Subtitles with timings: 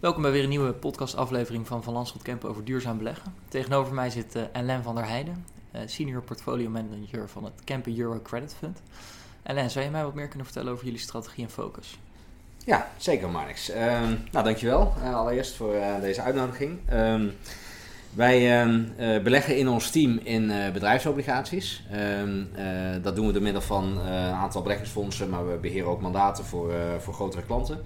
[0.00, 3.34] Welkom bij weer een nieuwe podcastaflevering van Van Landschot Kempen over duurzaam beleggen.
[3.48, 7.98] Tegenover mij zit uh, Alain van der Heijden, uh, senior portfolio manager van het Kempen
[7.98, 8.82] Euro Credit Fund.
[9.42, 11.98] Alain, zou je mij wat meer kunnen vertellen over jullie strategie en focus?
[12.64, 13.70] Ja, zeker Marnix.
[13.70, 13.76] Uh,
[14.30, 16.78] nou, dankjewel uh, allereerst voor deze uitnodiging.
[16.88, 17.28] Ehm,
[18.14, 21.84] wij ehm, beleggen in ons team in bedrijfsobligaties.
[21.90, 22.44] Ehm,
[23.02, 26.72] dat doen we door middel van een aantal beleggingsfondsen, maar we beheren ook mandaten voor,
[26.98, 27.80] voor grotere klanten.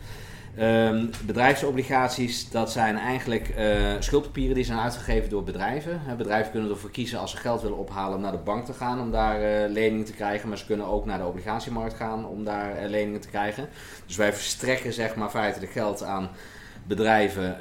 [0.60, 6.00] Um, bedrijfsobligaties, dat zijn eigenlijk uh, schuldpapieren die zijn uitgegeven door bedrijven.
[6.16, 9.00] bedrijven kunnen ervoor kiezen als ze geld willen ophalen om naar de bank te gaan
[9.00, 10.48] om daar uh, leningen te krijgen.
[10.48, 13.68] Maar ze kunnen ook naar de obligatiemarkt gaan om daar uh, leningen te krijgen.
[14.06, 16.28] Dus wij verstrekken zeg maar feitelijk geld aan
[16.86, 17.58] bedrijven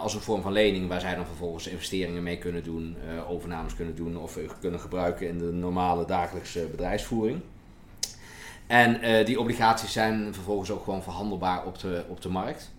[0.00, 2.96] als een vorm van lening waar zij dan vervolgens investeringen mee kunnen doen,
[3.28, 7.40] overnames kunnen doen of kunnen gebruiken in de normale dagelijkse bedrijfsvoering.
[8.68, 12.70] En uh, die obligaties zijn vervolgens ook gewoon verhandelbaar op de, op de markt.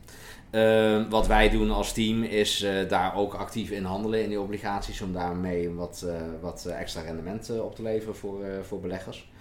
[0.52, 4.39] Uh, wat wij doen als team is uh, daar ook actief in handelen in die
[4.39, 5.02] obligaties.
[5.02, 6.05] Om daarmee wat,
[6.41, 9.31] wat extra rendement op te leveren voor, voor beleggers.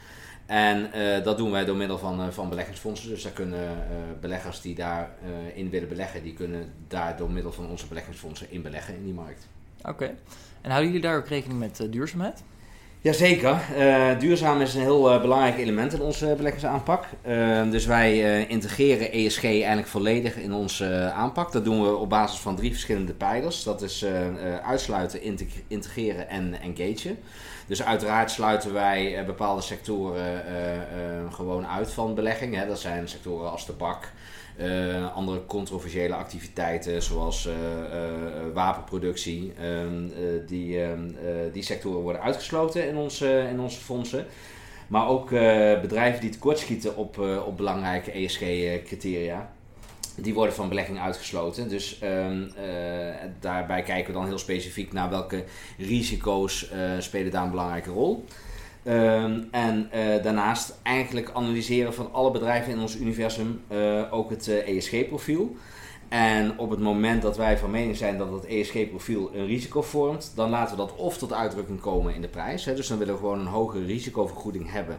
[0.46, 0.90] En
[1.22, 3.08] dat doen wij door middel van, van beleggingsfondsen.
[3.08, 3.86] Dus daar kunnen
[4.20, 8.62] beleggers die daarin in willen beleggen, die kunnen daar door middel van onze beleggingsfondsen in
[8.62, 9.48] beleggen in die markt.
[9.82, 10.14] Oké.
[10.60, 12.42] En houden jullie daar ook rekening met duurzaamheid?
[13.00, 13.60] Jazeker.
[13.76, 17.04] Uh, duurzaam is een heel uh, belangrijk element in onze beleggingsaanpak.
[17.28, 21.52] Uh, dus wij integreren ESG eigenlijk volledig in onze aanpak.
[21.52, 23.62] Dat doen we op basis van drie verschillende pijlers.
[23.62, 24.04] Dat is
[24.62, 25.38] uitsluiten,
[25.68, 27.18] integreren en engagen.
[27.66, 30.44] Dus uiteraard sluiten wij bepaalde sectoren
[31.30, 32.54] gewoon uit van belegging.
[32.54, 32.66] Hè.
[32.66, 34.12] Dat zijn sectoren als tabak,
[34.60, 39.52] uh, andere controversiële activiteiten zoals uh, uh, wapenproductie.
[39.60, 40.08] Ehm,
[40.46, 41.10] die, ehm,
[41.52, 44.26] die sectoren worden uitgesloten in onze, in onze fondsen.
[44.86, 45.30] Maar ook
[45.80, 49.50] bedrijven die tekortschieten op, op belangrijke ESG-criteria.
[50.16, 51.68] Die worden van belegging uitgesloten.
[51.68, 52.52] Dus um,
[53.40, 55.44] daarbij kijken we dan heel specifiek naar welke
[55.78, 58.24] risico's spelen daar een belangrijke rol.
[58.88, 64.46] Ehm, en uh, daarnaast eigenlijk analyseren van alle bedrijven in ons universum uh, ook het
[64.46, 65.56] uh, eh, ESG-profiel.
[66.08, 70.32] En op het moment dat wij van mening zijn dat het ESG-profiel een risico vormt,
[70.34, 72.64] dan laten we dat of tot uitdrukking komen in de prijs.
[72.64, 74.98] Hè, dus dan willen we gewoon een hogere risicovergoeding hebben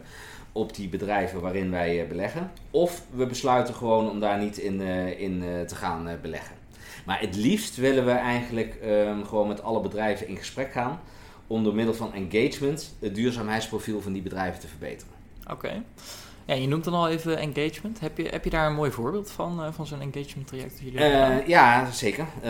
[0.51, 2.51] op die bedrijven waarin wij beleggen.
[2.71, 4.81] Of we besluiten gewoon om daar niet in,
[5.17, 6.55] in te gaan beleggen.
[7.05, 10.99] Maar het liefst willen we eigenlijk um, gewoon met alle bedrijven in gesprek gaan
[11.49, 15.13] om door middel van engagement het duurzaamheidsprofiel van die bedrijven te verbeteren.
[15.51, 15.83] Oké.
[16.49, 17.99] Ja, je noemt dan al even engagement.
[17.99, 20.81] Heb je, heb je daar een mooi voorbeeld van, uh, van zo'n engagement traject?
[20.93, 22.25] Uh, ja, zeker.
[22.43, 22.49] Uh,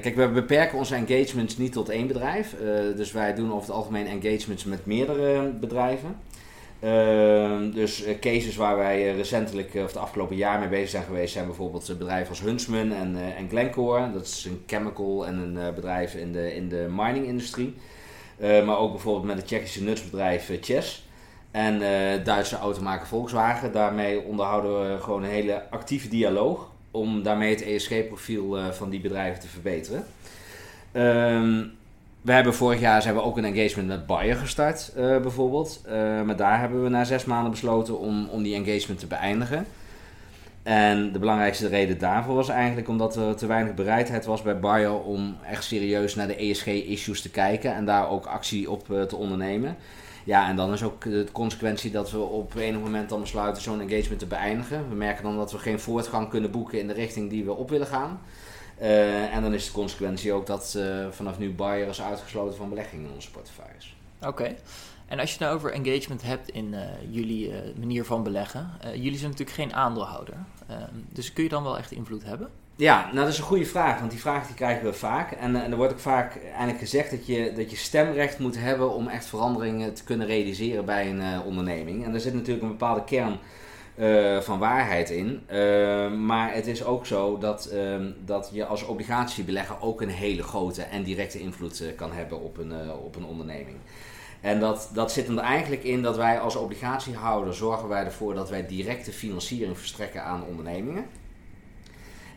[0.00, 2.56] kijk, we beperken onze engagements niet tot één bedrijf.
[2.96, 6.16] dus wij doen over het algemeen engagements met meerdere bedrijven.
[6.80, 11.46] Ehm, dus cases waar wij recentelijk of het afgelopen jaar mee bezig zijn geweest, zijn
[11.46, 14.12] bijvoorbeeld bedrijven als Huntsman en, en Glencore.
[14.12, 17.74] Dat is een chemical en een bedrijf in de, in de mining-industrie.
[18.42, 21.06] Eh, maar ook bijvoorbeeld met het Tsjechische nutsbedrijf uh, Chess.
[21.50, 23.72] En uh, Duitse automaker Volkswagen.
[23.72, 26.70] Daarmee onderhouden we gewoon een hele actieve dialoog.
[26.90, 30.04] Om daarmee het ESG-profiel van die bedrijven te verbeteren.
[30.92, 31.72] Um,
[32.20, 35.80] we hebben vorig jaar zijn we ook een engagement met Bayer gestart, bijvoorbeeld.
[36.24, 39.66] maar daar hebben we na zes maanden besloten om, om die engagement te beëindigen.
[40.62, 45.00] En de belangrijkste reden daarvoor was eigenlijk omdat er te weinig bereidheid was bij Bayer
[45.00, 49.16] om echt serieus naar de ESG-issues te kijken en daar ook actie op eh, te
[49.16, 49.76] ondernemen.
[50.24, 53.80] Ja, en dan is ook de consequentie dat we op enig moment dan besluiten zo'n
[53.80, 54.88] engagement te beëindigen.
[54.88, 57.70] We merken dan dat we geen voortgang kunnen boeken in de richting die we op
[57.70, 58.20] willen gaan.
[58.80, 62.68] Uh, en dan is de consequentie ook dat uh, vanaf nu Bayer is uitgesloten van
[62.68, 63.96] beleggingen in onze portefeuilles.
[64.26, 64.54] Oké.
[65.12, 66.80] En als je het nou over engagement hebt in uh,
[67.10, 70.34] jullie uh, manier van beleggen, uh, jullie zijn natuurlijk geen aandeelhouder.
[70.68, 72.48] Ehm, dus kun je dan wel echt invloed hebben?
[72.76, 75.32] Ja, nou dat is een goede vraag, want die vraag die krijgen we vaak.
[75.32, 78.94] En, en er wordt ook vaak eigenlijk gezegd dat je, dat je stemrecht moet hebben
[78.94, 82.04] om echt veranderingen te kunnen realiseren bij een onderneming.
[82.04, 83.38] En daar zit natuurlijk een bepaalde kern
[84.42, 85.42] van waarheid in.
[85.46, 90.42] Ehm, maar het is ook zo dat, uh, dat je als obligatiebelegger ook een hele
[90.42, 93.76] grote en directe invloed kan hebben op een, op een onderneming.
[94.42, 98.50] En dat, dat zit er eigenlijk in dat wij als obligatiehouder zorgen wij ervoor dat
[98.50, 101.06] wij directe financiering verstrekken aan ondernemingen.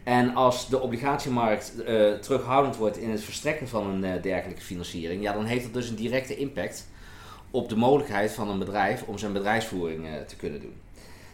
[0.04, 5.24] En als de obligatiemarkt uh, terughoudend wordt in het verstrekken van een uh, dergelijke financiering,
[5.24, 6.88] ja, dan heeft dat dus een directe impact
[7.52, 10.85] op de mogelijkheid van een bedrijf om zijn bedrijfsvoering uh, te kunnen doen.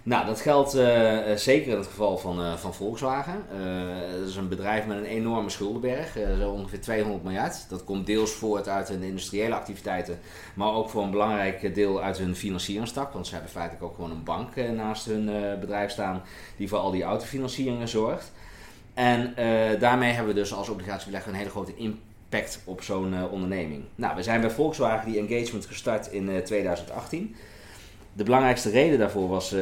[0.04, 3.44] Nou, dat geldt uh, zeker in het geval van, uh, van Volkswagen.
[3.54, 7.70] Uh, dat is een bedrijf met een enorme schuldenberg, zo ongeveer 200 miljard.
[7.70, 10.20] Dat komt deels voort uit hun industriële activiteiten,
[10.54, 13.14] maar ook voor een belangrijk deel uit hun financieringstak.
[13.14, 15.26] Want ze hebben feitelijk ook gewoon een bank naast hun
[15.60, 16.22] bedrijf staan
[16.58, 18.32] die voor al die autofinancieringen zorgt.
[18.94, 19.34] En
[19.80, 23.84] daarmee hebben we dus als obligatiebelegger een hele grote impact op zo'n onderneming.
[23.96, 27.36] Nou, we zijn bij Volkswagen die engagement gestart in 2018.
[28.14, 29.62] De belangrijkste reden daarvoor was uh,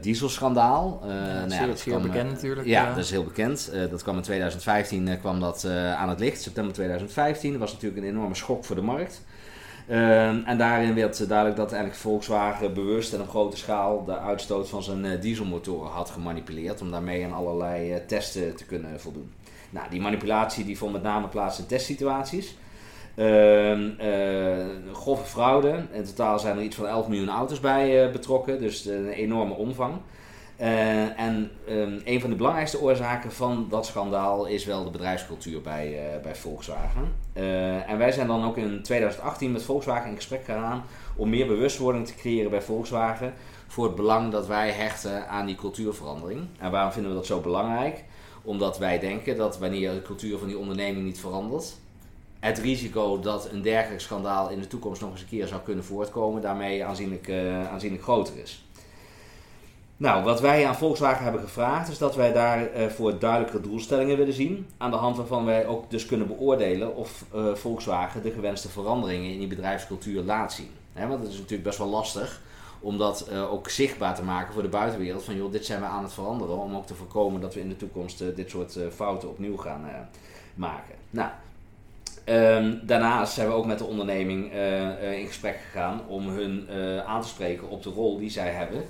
[0.00, 1.00] dieselschandaal.
[1.04, 2.66] Uh, ja, nou dat is heel bekend natuurlijk.
[2.66, 3.72] Ja, dat is heel bekend.
[3.90, 5.66] dat kwam in 2015 kwam dat,
[5.96, 7.50] aan het licht, september 2015.
[7.50, 9.24] Dat was natuurlijk een enorme schok voor de markt.
[9.86, 14.82] en daarin werd duidelijk dat eigenlijk Volkswagen bewust en op grote schaal de uitstoot van
[14.82, 16.80] zijn dieselmotoren had gemanipuleerd.
[16.80, 19.32] Om daarmee aan allerlei testen te kunnen voldoen.
[19.70, 22.56] Nou, die manipulatie die vond met name plaats in testsituaties.
[23.16, 25.84] Uh, grove fraude.
[25.92, 29.54] In totaal zijn er iets van 11 miljoen auto's bij uh, betrokken, dus een enorme
[29.54, 29.94] omvang.
[30.60, 35.60] Uh, en um, een van de belangrijkste oorzaken van dat schandaal is wel de bedrijfscultuur
[35.60, 37.12] bij, bij Volkswagen.
[37.86, 40.84] en wij zijn dan ook in 2018 met Volkswagen in gesprek gegaan
[41.16, 43.32] om meer bewustwording te creëren bij Volkswagen
[43.66, 46.46] voor het belang dat wij hechten aan die cultuurverandering.
[46.58, 48.04] En waarom vinden we dat zo belangrijk?
[48.42, 51.76] Omdat wij denken dat wanneer de cultuur van die onderneming niet verandert,
[52.40, 55.84] het risico dat een dergelijk schandaal in de toekomst nog eens een keer zou kunnen
[55.84, 58.64] voortkomen, daarmee aanzienlijk, uh, aanzienlijk groter is.
[59.96, 64.34] Nou, wat wij aan Volkswagen hebben gevraagd is dat wij daarvoor uh, duidelijke doelstellingen willen
[64.34, 64.66] zien.
[64.76, 69.32] Aan de hand waarvan wij ook dus kunnen beoordelen of uh, Volkswagen de gewenste veranderingen
[69.32, 70.70] in die bedrijfscultuur laat zien.
[70.92, 72.40] Want het is natuurlijk best wel lastig
[72.80, 75.24] om dat ook zichtbaar te maken voor de buitenwereld.
[75.24, 76.58] Van joh, dit zijn we aan het veranderen.
[76.58, 80.08] Om ook te voorkomen dat we in de toekomst dit soort fouten opnieuw gaan
[80.54, 80.94] maken.
[81.10, 81.30] Nou,
[82.28, 86.98] Um, daarnaast zijn we ook met de onderneming uh, in gesprek gegaan om hun uh,
[86.98, 88.84] aan te spreken op de rol die zij hebben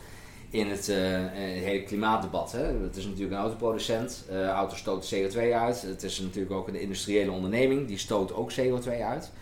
[0.50, 2.52] in het, hele klimaatdebat.
[2.52, 2.64] Hè.
[2.64, 4.24] Het is natuurlijk een autoproducent,
[4.54, 5.82] auto's stoten CO2 uit.
[5.82, 9.32] Het is natuurlijk ook een industriële onderneming, die stoot ook CO2 uit.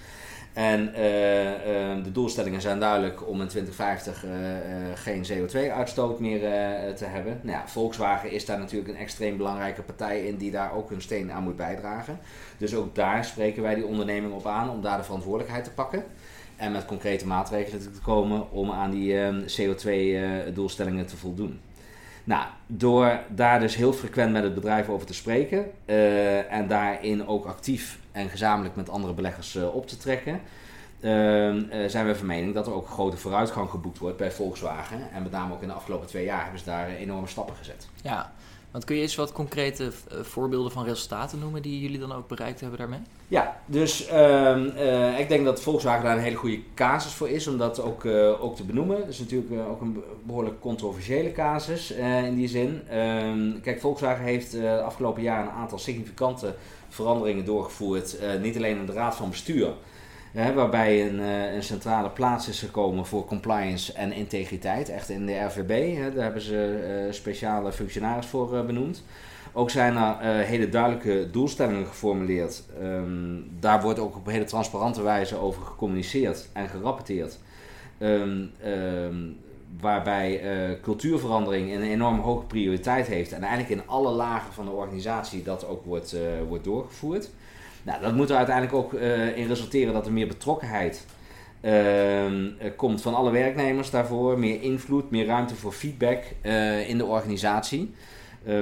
[0.55, 4.31] En uh, uh, de doelstellingen zijn duidelijk om in 2050 uh,
[4.95, 6.41] geen CO2-uitstoot meer
[6.97, 7.41] te hebben.
[7.43, 11.03] Nou ja, Volkswagen is daar natuurlijk een extreem belangrijke partij in die daar ook hun
[11.03, 12.19] steen aan moet bijdragen.
[12.59, 16.05] Dus ook daar spreken wij die onderneming op aan om daar de verantwoordelijkheid te pakken.
[16.57, 19.17] En met concrete maatregelen te komen om aan die
[19.47, 21.61] CO2-doelstellingen te voldoen.
[22.25, 27.27] Nou, door daar dus heel frequent met het bedrijf over te spreken uh, en daarin
[27.27, 30.41] ook actief en gezamenlijk met andere beleggers uh, op te trekken,
[31.01, 31.11] uh,
[31.87, 34.99] zijn we van mening dat er ook grote vooruitgang geboekt wordt bij Volkswagen.
[35.13, 37.89] En met name ook in de afgelopen twee jaar hebben ze daar enorme stappen gezet.
[38.03, 38.33] Ja,
[38.75, 42.29] want kun je eens wat concrete eh, voorbeelden van resultaten noemen die jullie dan ook
[42.29, 42.99] bereikt hebben daarmee?
[43.29, 47.47] Ja, dus um, uh, ik denk dat Volkswagen daar een hele goede casus voor is
[47.47, 48.99] om dat ook, uh, ook te benoemen.
[48.99, 51.91] Dat is natuurlijk ook een behoorlijk controversiële casus
[52.25, 52.83] in die zin.
[52.99, 56.55] Um, kijk, Volkswagen heeft de afgelopen jaar een aantal significante
[56.89, 58.19] veranderingen doorgevoerd.
[58.41, 59.73] niet alleen in de raad van bestuur,
[60.35, 61.19] waarbij een,
[61.55, 64.89] een, centrale plaats is gekomen voor compliance en integriteit.
[64.89, 69.05] Echt in de RVB, hè, daar hebben ze speciale functionaris voor benoemd.
[69.53, 72.63] Ook zijn er hele duidelijke doelstellingen geformuleerd.
[72.83, 77.39] Um, daar wordt ook op hele transparante wijze over gecommuniceerd en gerapporteerd.
[77.99, 79.37] Um, um,
[79.81, 80.41] waarbij
[80.83, 85.67] cultuurverandering een enorm hoge prioriteit heeft en eigenlijk in alle lagen van de organisatie dat
[85.67, 86.17] ook wordt,
[86.49, 87.31] wordt doorgevoerd.
[87.85, 88.93] Nou, dat moet er uiteindelijk ook
[89.35, 91.07] in resulteren dat er meer betrokkenheid
[92.77, 96.25] komt van alle werknemers daarvoor, meer invloed, meer ruimte voor feedback
[96.87, 97.95] in de organisatie.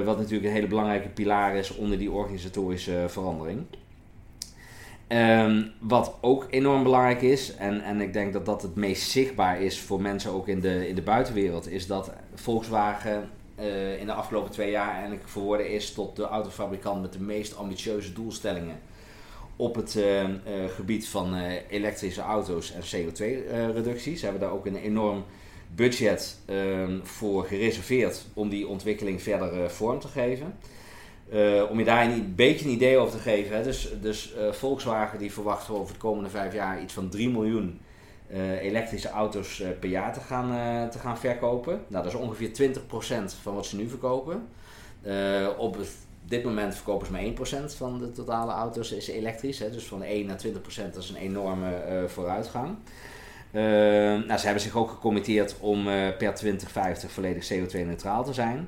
[0.03, 3.65] Wat natuurlijk een hele belangrijke pilaar is onder die organisatorische verandering.
[5.07, 9.61] Um, wat ook enorm belangrijk is, en, en ik denk dat dat het meest zichtbaar
[9.61, 13.29] is voor mensen ook in de, in de buitenwereld, is dat Volkswagen
[13.99, 18.13] in de afgelopen twee jaar eigenlijk verworden is tot de autofabrikant met de meest ambitieuze
[18.13, 18.75] doelstellingen
[19.55, 20.25] op het uh,
[20.75, 21.35] gebied van
[21.69, 24.19] elektrische auto's en CO2-reducties.
[24.19, 25.23] Ze hebben daar ook een enorm
[25.75, 30.57] budget um, voor gereserveerd om die ontwikkeling verder vorm te geven.
[31.69, 33.55] Om je daar een beetje een idee over te geven.
[33.55, 33.63] Hè.
[33.63, 37.79] Dus, dus Volkswagen die verwacht over de komende vijf jaar iets van 3 miljoen
[38.61, 41.81] elektrische auto's per jaar te gaan, te gaan verkopen.
[41.87, 42.79] Nou, dat is ongeveer 20%
[43.41, 44.47] van wat ze nu verkopen.
[45.57, 45.77] op
[46.27, 47.21] dit moment verkopen ze maar
[47.71, 49.59] 1% van de totale auto's is elektrisch.
[49.59, 49.69] Hè.
[49.69, 50.51] Dus van 1 naar 20%
[50.93, 52.77] dat is een enorme vooruitgang.
[53.53, 58.67] Uh, nou, ze hebben zich ook gecommitteerd om uh, per 2050 volledig CO2-neutraal te zijn.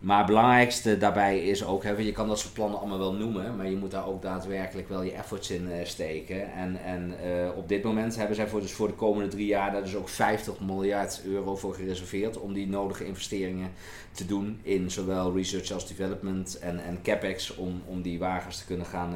[0.00, 3.56] Maar het belangrijkste daarbij is ook, hè, je kan dat soort plannen allemaal wel noemen,
[3.56, 6.52] maar je moet daar ook daadwerkelijk wel je efforts in uh, steken.
[6.52, 7.14] En, en
[7.56, 10.08] op dit moment hebben zij voor, dus voor de komende drie jaar daar dus ook
[10.08, 13.70] 50 miljard euro voor gereserveerd om die nodige investeringen
[14.12, 18.66] te doen in zowel research als development en, en capex om, om die wagens te
[18.66, 19.14] kunnen gaan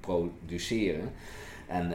[0.00, 1.12] produceren.
[1.66, 1.92] En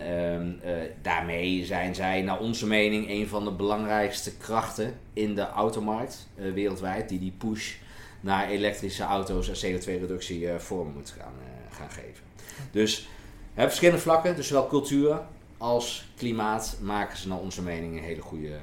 [0.65, 6.27] uh, daarmee zijn zij, naar onze mening, een van de belangrijkste krachten in de automarkt
[6.35, 7.75] wereldwijd, die die push
[8.21, 11.33] naar elektrische auto's en CO2-reductie vorm moet gaan,
[11.71, 12.23] gaan geven.
[12.71, 13.09] Dus
[13.53, 15.19] hè, verschillende vlakken, dus zowel cultuur
[15.57, 18.57] als klimaat maken ze naar onze mening een hele goede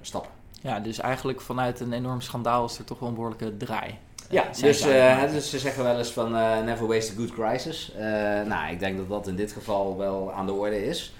[0.00, 0.30] stappen.
[0.60, 3.98] Ja, dus eigenlijk vanuit een enorm schandaal is er toch wel een behoorlijke draai.
[4.30, 7.92] Ja, dus, uh, dus, ze zeggen wel eens van uh, never waste a good crisis.
[7.96, 8.02] Uh,
[8.42, 11.14] nou, ik denk dat dat in dit geval wel aan de orde is.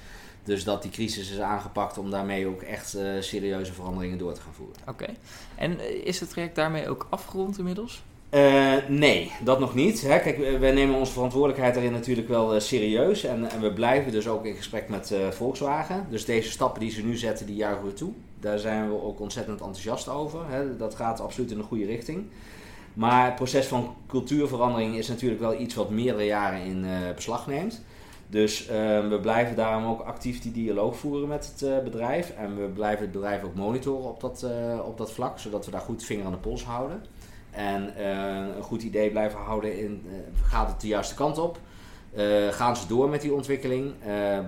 [0.45, 4.55] Dus dat die crisis is aangepakt om daarmee ook echt serieuze veranderingen door te gaan
[4.55, 4.77] voeren.
[4.89, 5.07] Oké.
[5.55, 8.03] En is het traject daarmee ook afgerond inmiddels?
[8.89, 10.03] nee, dat nog niet.
[10.03, 10.19] Hè.
[10.21, 13.25] Kijk, wij nemen onze verantwoordelijkheid daarin natuurlijk wel serieus.
[13.25, 16.07] En, en, we blijven dus ook in gesprek met Volkswagen.
[16.11, 18.13] Dus deze stappen die ze nu zetten, die juichen we toe.
[18.41, 20.41] Daar zijn we ook ontzettend enthousiast over.
[20.49, 20.77] Hè.
[20.77, 22.25] Dat gaat absoluut in de goede richting.
[22.95, 27.83] Maar het proces van cultuurverandering is natuurlijk wel iets wat meerdere jaren in beslag neemt.
[28.35, 28.69] Dus uh,
[29.09, 32.31] we blijven daarom ook actief die dialoog voeren met het uh, bedrijf.
[32.31, 35.71] En we blijven het bedrijf ook monitoren op dat, uh, op dat vlak, zodat we
[35.71, 37.03] daar goed vinger aan de pols houden.
[37.51, 40.07] En een goed idee blijven houden in,
[40.43, 41.59] gaat het de juiste kant op?
[42.51, 43.93] gaan ze door met die ontwikkeling?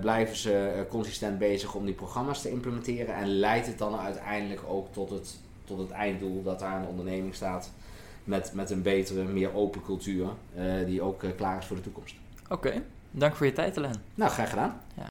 [0.01, 3.15] blijven ze consistent bezig om die programma's te implementeren?
[3.15, 7.35] En leidt het dan uiteindelijk ook tot het, tot het einddoel dat daar een onderneming
[7.35, 7.71] staat
[8.23, 10.27] met, met een betere, meer open cultuur,
[10.85, 12.15] die ook klaar is voor de toekomst.
[12.49, 13.93] Oké, dank voor je tijd, Ellen.
[14.15, 14.81] Nou, graag gedaan.
[14.93, 15.03] Ja.